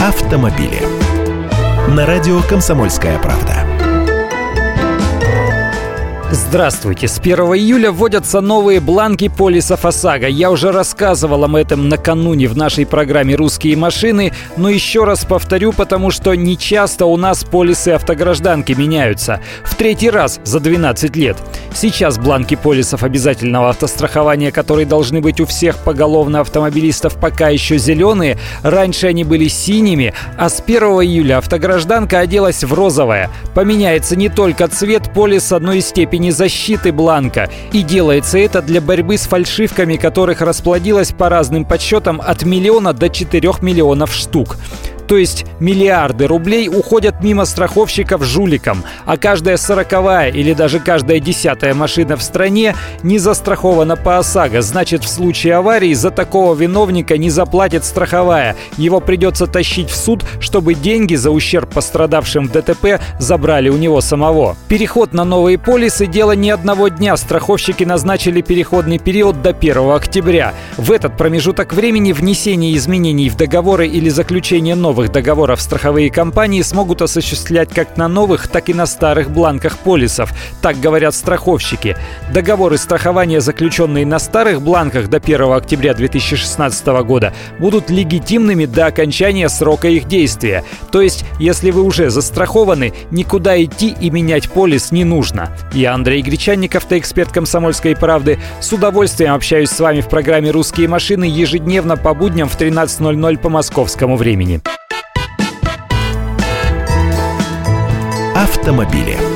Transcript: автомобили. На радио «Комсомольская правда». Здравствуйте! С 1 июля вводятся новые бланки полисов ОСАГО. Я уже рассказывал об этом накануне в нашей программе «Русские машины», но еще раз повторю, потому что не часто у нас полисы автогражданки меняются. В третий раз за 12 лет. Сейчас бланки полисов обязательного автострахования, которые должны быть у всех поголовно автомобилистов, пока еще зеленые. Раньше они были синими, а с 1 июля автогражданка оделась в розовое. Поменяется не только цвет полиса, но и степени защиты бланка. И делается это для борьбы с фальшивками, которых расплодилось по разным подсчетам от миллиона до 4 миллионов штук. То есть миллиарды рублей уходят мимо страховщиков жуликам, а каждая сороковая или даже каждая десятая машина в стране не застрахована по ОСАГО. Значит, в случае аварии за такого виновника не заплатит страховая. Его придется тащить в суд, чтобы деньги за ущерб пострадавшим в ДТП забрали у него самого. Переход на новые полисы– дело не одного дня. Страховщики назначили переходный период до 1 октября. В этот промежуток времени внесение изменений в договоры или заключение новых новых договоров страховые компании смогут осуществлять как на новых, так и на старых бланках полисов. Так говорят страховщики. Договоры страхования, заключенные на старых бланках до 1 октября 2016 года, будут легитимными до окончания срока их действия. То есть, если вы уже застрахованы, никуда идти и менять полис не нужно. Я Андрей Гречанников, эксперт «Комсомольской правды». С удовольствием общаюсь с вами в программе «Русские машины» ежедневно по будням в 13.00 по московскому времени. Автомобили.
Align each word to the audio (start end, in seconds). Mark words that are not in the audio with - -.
автомобили. 0.00 0.80
На 1.90 2.06
радио 2.06 2.40
«Комсомольская 2.48 3.18
правда». 3.18 3.66
Здравствуйте! 6.32 7.06
С 7.06 7.18
1 7.18 7.38
июля 7.38 7.92
вводятся 7.92 8.40
новые 8.40 8.80
бланки 8.80 9.28
полисов 9.28 9.84
ОСАГО. 9.84 10.28
Я 10.28 10.50
уже 10.50 10.72
рассказывал 10.72 11.44
об 11.44 11.54
этом 11.54 11.88
накануне 11.88 12.48
в 12.48 12.56
нашей 12.56 12.86
программе 12.86 13.34
«Русские 13.34 13.76
машины», 13.76 14.32
но 14.56 14.70
еще 14.70 15.04
раз 15.04 15.24
повторю, 15.24 15.72
потому 15.72 16.10
что 16.10 16.34
не 16.34 16.56
часто 16.56 17.06
у 17.06 17.16
нас 17.16 17.44
полисы 17.44 17.90
автогражданки 17.90 18.72
меняются. 18.72 19.40
В 19.64 19.74
третий 19.74 20.08
раз 20.08 20.40
за 20.44 20.60
12 20.60 21.14
лет. 21.16 21.36
Сейчас 21.72 22.18
бланки 22.18 22.56
полисов 22.56 23.04
обязательного 23.04 23.70
автострахования, 23.70 24.50
которые 24.50 24.86
должны 24.86 25.20
быть 25.20 25.40
у 25.40 25.46
всех 25.46 25.78
поголовно 25.78 26.40
автомобилистов, 26.40 27.16
пока 27.16 27.48
еще 27.48 27.78
зеленые. 27.78 28.38
Раньше 28.62 29.06
они 29.06 29.24
были 29.24 29.48
синими, 29.48 30.12
а 30.36 30.48
с 30.48 30.60
1 30.60 30.82
июля 30.82 31.38
автогражданка 31.38 32.18
оделась 32.18 32.64
в 32.64 32.74
розовое. 32.74 33.30
Поменяется 33.54 34.16
не 34.16 34.28
только 34.28 34.68
цвет 34.68 35.12
полиса, 35.14 35.58
но 35.58 35.72
и 35.72 35.80
степени 35.80 36.30
защиты 36.30 36.92
бланка. 36.92 37.48
И 37.72 37.82
делается 37.82 38.38
это 38.38 38.62
для 38.62 38.80
борьбы 38.80 39.16
с 39.16 39.22
фальшивками, 39.22 39.96
которых 39.96 40.40
расплодилось 40.40 41.12
по 41.12 41.28
разным 41.28 41.64
подсчетам 41.64 42.20
от 42.20 42.42
миллиона 42.42 42.92
до 42.92 43.08
4 43.08 43.50
миллионов 43.62 44.12
штук. 44.12 44.56
То 45.10 45.16
есть 45.16 45.44
миллиарды 45.58 46.28
рублей 46.28 46.68
уходят 46.68 47.20
мимо 47.20 47.44
страховщиков 47.44 48.22
жуликам, 48.22 48.84
а 49.06 49.16
каждая 49.16 49.56
сороковая 49.56 50.30
или 50.30 50.52
даже 50.52 50.78
каждая 50.78 51.18
десятая 51.18 51.74
машина 51.74 52.16
в 52.16 52.22
стране 52.22 52.76
не 53.02 53.18
застрахована 53.18 53.96
по 53.96 54.18
ОСАГО. 54.18 54.62
Значит, 54.62 55.02
в 55.02 55.08
случае 55.08 55.56
аварии 55.56 55.94
за 55.94 56.12
такого 56.12 56.54
виновника 56.54 57.18
не 57.18 57.28
заплатит 57.28 57.84
страховая. 57.84 58.54
Его 58.76 59.00
придется 59.00 59.48
тащить 59.48 59.90
в 59.90 59.96
суд, 59.96 60.24
чтобы 60.38 60.74
деньги 60.74 61.16
за 61.16 61.32
ущерб 61.32 61.74
пострадавшим 61.74 62.46
в 62.46 62.52
ДТП 62.52 63.00
забрали 63.18 63.68
у 63.68 63.76
него 63.76 64.00
самого. 64.00 64.56
Переход 64.68 65.12
на 65.12 65.24
новые 65.24 65.58
полисы– 65.58 66.06
дело 66.06 66.36
не 66.36 66.50
одного 66.50 66.86
дня. 66.86 67.16
Страховщики 67.16 67.82
назначили 67.82 68.42
переходный 68.42 69.00
период 69.00 69.42
до 69.42 69.50
1 69.50 69.90
октября. 69.90 70.54
В 70.76 70.92
этот 70.92 71.16
промежуток 71.16 71.72
времени 71.72 72.12
внесение 72.12 72.76
изменений 72.76 73.28
в 73.28 73.36
договоры 73.36 73.88
или 73.88 74.08
заключение 74.08 74.76
новых 74.76 74.99
новых 75.00 75.12
договоров 75.12 75.62
страховые 75.62 76.10
компании 76.10 76.60
смогут 76.60 77.00
осуществлять 77.00 77.72
как 77.72 77.96
на 77.96 78.06
новых, 78.06 78.48
так 78.48 78.68
и 78.68 78.74
на 78.74 78.84
старых 78.84 79.30
бланках 79.30 79.78
полисов. 79.78 80.30
Так 80.60 80.78
говорят 80.78 81.14
страховщики. 81.14 81.96
Договоры 82.34 82.76
страхования, 82.76 83.40
заключенные 83.40 84.04
на 84.04 84.18
старых 84.18 84.60
бланках 84.60 85.08
до 85.08 85.16
1 85.16 85.52
октября 85.52 85.94
2016 85.94 86.86
года, 87.04 87.32
будут 87.58 87.88
легитимными 87.88 88.66
до 88.66 88.84
окончания 88.84 89.48
срока 89.48 89.88
их 89.88 90.06
действия. 90.06 90.64
То 90.92 91.00
есть, 91.00 91.24
если 91.38 91.70
вы 91.70 91.82
уже 91.82 92.10
застрахованы, 92.10 92.92
никуда 93.10 93.56
идти 93.62 93.94
и 93.98 94.10
менять 94.10 94.50
полис 94.50 94.92
не 94.92 95.04
нужно. 95.04 95.48
Я 95.72 95.94
Андрей 95.94 96.20
Гречанников, 96.20 96.84
эксперт 96.90 97.32
«Комсомольской 97.32 97.96
правды». 97.96 98.38
С 98.60 98.70
удовольствием 98.70 99.32
общаюсь 99.32 99.70
с 99.70 99.80
вами 99.80 100.02
в 100.02 100.10
программе 100.10 100.50
«Русские 100.50 100.88
машины» 100.88 101.24
ежедневно 101.24 101.96
по 101.96 102.12
будням 102.12 102.50
в 102.50 102.60
13.00 102.60 103.38
по 103.38 103.48
московскому 103.48 104.16
времени. 104.16 104.60
Автомобили. 108.60 109.29